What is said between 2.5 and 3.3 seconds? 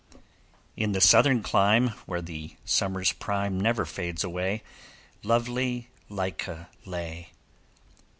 summer's